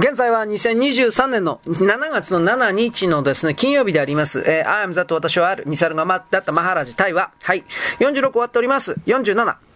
[0.00, 4.40] 現在は2023年の7月の7日のですね、金曜日であります。
[4.46, 7.64] えー、I am that 私はある、ミサルがま、だったマハラジ、タイは、はい、
[7.98, 8.96] 46終わっております。
[9.06, 9.69] 47。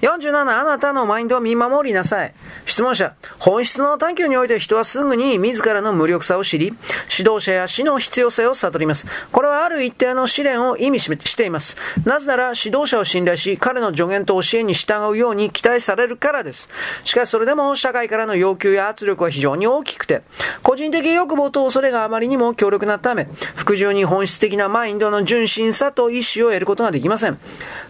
[0.00, 2.34] 47、あなたのマインドを見守りなさい。
[2.66, 6.66] 質問者、本質の探求において人はすぐに自らの無力さを知り、
[7.18, 9.06] 指導者や死の必要性を悟ります。
[9.32, 11.76] これはある一定の試練を意味しています。
[12.04, 16.68] なぜなら指導者を信頼し、彼の助言と教えに従うように期待されるからです。
[17.04, 20.22] しかしそれでも社会からの要求や圧力は非常に大きくて、
[20.62, 27.38] 個人的欲望と恐れがあまりにも強力なため、服従に本質的なマインドの純真さと意志を得ることができません。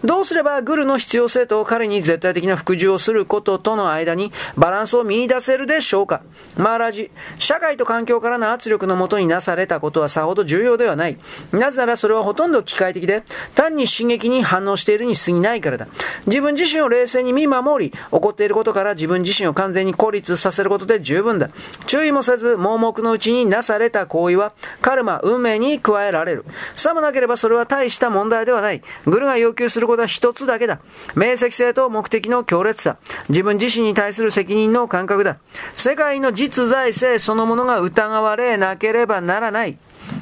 [0.04, 6.22] どうすればグルの必要性と彼に絶対的な服従をすることとの間にバランスを見出せるでしょうか？
[6.56, 11.18] マーラジ、社会と環境からの圧力のもとになされたことはさほど重要ではない。
[11.52, 13.22] なぜならそれはほとんど機械的で、
[13.54, 15.88] 単に刺激に反応しているに過ぎないからだ。
[16.26, 21.50] 自分自身を冷静に見守り、起こっていることから自分自身を完全に孤立させることで十分だ。
[21.86, 26.44] 注意もせず、盲目のうちになされた行為は、カルマ、運命に加えられる。
[26.74, 28.82] さもなければそれは大した問題ではない。
[29.06, 30.80] グルが要求することは一つだけだ。
[31.14, 32.96] 明晰性と目的の強烈さ。
[33.28, 35.38] 自分自身に対する責任の感覚だ。
[35.74, 39.78] 世界の実在性そのものが疑われなければならない。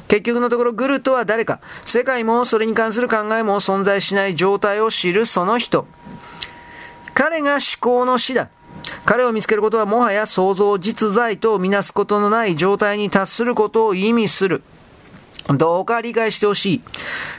[0.07, 5.85] 結局のところグルとは誰か、世界もそれに関する考えも存在しない状態を知るその人。
[7.13, 8.49] 彼が思考の死だ。
[9.05, 14.63] 彼を見つけることはもはや想像実在とみなすことのない状態に達することを意味する。
[15.55, 16.81] どうか理解してほしい。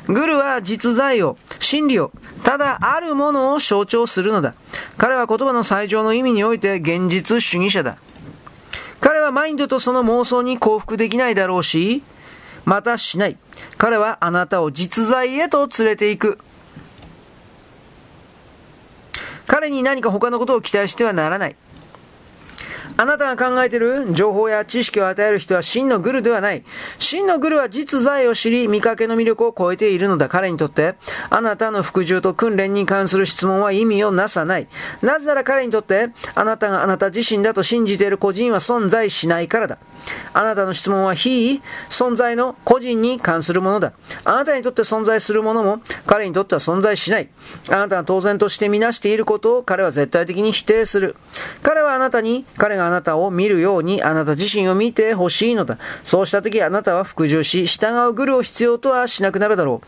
[0.06, 2.10] グルは実在を、真理を、
[2.42, 4.54] ただあるものを象徴するのだ。
[4.96, 7.98] 彼は言葉の最上の意味において現実主義者だ。
[9.00, 12.02] 彼はマインドとその妄想に降伏できないだろうし、
[12.64, 13.36] またしない。
[13.76, 16.38] 彼はあなたを実在へと連れて行く。
[19.46, 21.56] 彼に何か他のことを期待してはならない。
[23.00, 26.64] あなたが考えている情報や知識を与える人は真のグルではない。
[26.98, 30.28] 真のグルは実在を知り、見かけの魅力を超えているのだ。
[30.28, 30.96] 彼にとって、
[31.30, 34.66] あなたの服従と訓練に関する質問は意味をなさない。
[35.00, 39.78] なぜなら彼にとって、あなたがあなた自身だと信じている個人は存在しないからだ。
[40.32, 43.92] あなたの質問は非存在の個人に関するものだ。
[44.24, 47.28] あなたにとって存在するものも彼にとっては存在しない。
[47.68, 51.14] あなたが当然としてみなしていることを彼は絶対的に否定する。
[51.62, 55.78] 彼はあなたに、彼があなたを見るようにあなた自身を見てほしいのだ。
[56.04, 59.82] そうした時あなたは服従し、従うグルを必要とはしなくなるだろ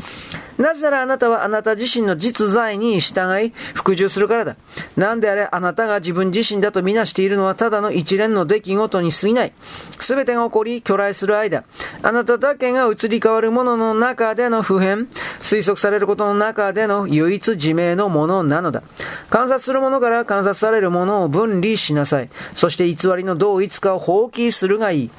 [0.59, 0.63] う。
[0.63, 4.57] なぜならあなたはあなた自身の実在に従い、服従するからだ。
[4.97, 9.53] なんであれ、あなたが自分自身だとみなしているのはただの一連の出来事に過ぎない。
[9.99, 11.63] すべてが起こり、巨来する間、
[12.03, 15.09] あなただけが移り変わるものの中での普遍、
[15.41, 18.83] 推測されることの中での唯一自明のものなのだ。
[19.31, 22.29] 観察するものから観察されるものを分離しなさい。
[22.55, 25.11] そして偽りの同一化を放棄するがいい。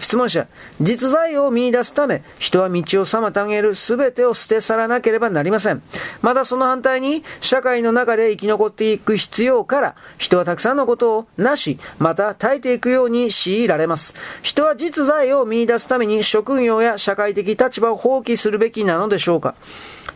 [0.00, 0.48] 質問者、
[0.80, 5.82] 実在を見出すため、人は道を妨げる全てを捨て去らなければなりません。
[6.20, 14.14] またその反対に、社会の中で生き残っていく必要から、人はたくさんのことをなし、また耐えていくように強いられます。
[14.42, 19.54] 人は実在を見出すために職業や社会的立場を放棄するべきなのでしょうか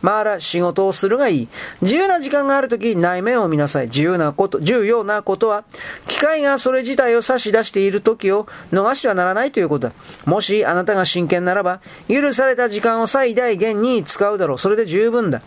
[0.03, 1.49] まあら仕事をするがいい。
[1.83, 3.87] 自由な時間があるとき内面を見なさい。
[3.87, 5.65] 自由なこと、重要なことは、
[6.07, 9.95] 機械がそれ自体を差し出しているときを逃してはならないということだ。
[10.25, 14.59] もしあなたが真剣ならば、許された時間を最大限に使うだろう。
[14.59, 15.43] それで十分だ。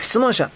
[0.00, 0.50] 質問者。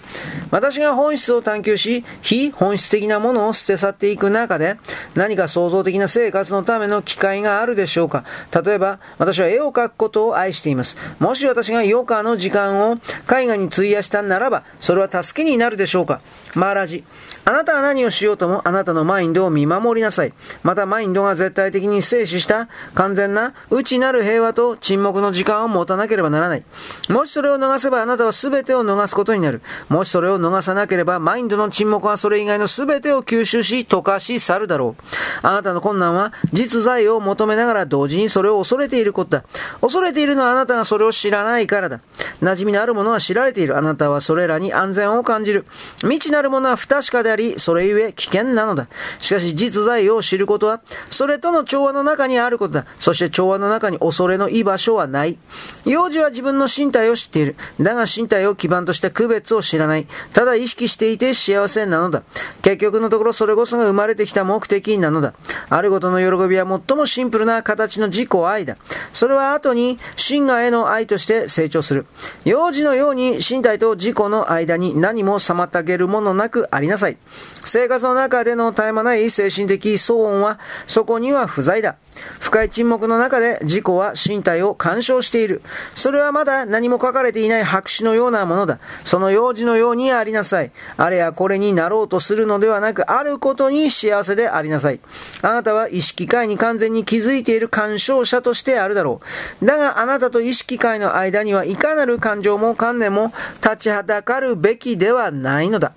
[0.51, 4.77] 私が本質を探求し、非本質的なものを捨て去っていく中で、
[5.15, 8.25] 何か創造的な生活のための機会があるでしょうか
[8.65, 10.97] 例えば、私は絵を描くことを愛しています。
[11.19, 12.99] もし私が余暇の時間を
[13.31, 16.21] 絵画に費やしたならば、それは助けになるでしょうか
[16.55, 17.05] マーラジ。
[17.45, 20.33] あなたは何をしようとも、あなたのマインドを見守りなさい。
[20.63, 26.65] また、マインドが絶対的に静止した完全な内なる平和と沈黙の時間を持たなければならない。
[27.09, 29.61] もしそれを逃せば、あなたは全てを逃すことことになる。
[29.91, 35.03] もしそれを逃さなければ、マインドの沈黙はそれ以外の全てを吸収し、溶かし去るだろう。
[35.43, 39.45] あなたの困難は、実在を求めながら同時にそれを恐れていることだ。
[39.83, 42.01] 恐れているのはあなたがそれを知らないからだ。
[42.43, 43.77] 馴染みのあるものは知られている。
[43.77, 45.67] あなたはそれらに安全を感じる。
[45.99, 48.89] 未知なるものは不確かであり、それゆえ危険なのだ。
[49.21, 52.87] しかし実在を知ることは、それとの調和の中にあることだ。
[52.99, 55.39] そして調和の中に恐れの居場所はない。
[55.85, 57.57] 幼児は自分の身体を知っている。
[57.81, 60.07] だが身体を基盤とした区別を知らない。
[60.33, 62.23] ただ意識していて幸せなのだ。
[62.63, 65.35] 結局のところそれこそが生まれてきた目的なのだ。
[65.69, 68.77] あることの喜びは最もシンプルな形の自己愛だ。
[69.13, 72.07] それは後に真我への愛として成長する。
[72.45, 77.17] 幼児のように身体と自己の間に何も妨げるものなくありなさい。
[77.65, 81.97] 生活の中での絶え間ない精神的騒音はそこには不在だ。
[82.41, 85.63] 深い沈黙の中で自己は身体を干渉している。
[85.95, 88.79] それはまだ何も書かれていない白紙のようなものだ。
[89.09, 90.71] その用事のようにありなさい。
[90.99, 95.01] あれやこれになろうとするのではなく、あることに幸せでありなさい。
[95.41, 99.23] あなたは意識界に完全に気づいている干渉者としてあるだろ
[99.63, 99.65] う。
[99.65, 103.33] だがあなたと意識界の間にはいかなる感情も観念も
[103.63, 105.95] 立ちはだかるべきではないのだ。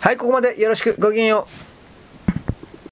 [0.00, 0.96] はい、ここまでよろしく。
[0.98, 1.67] ごきげんよう。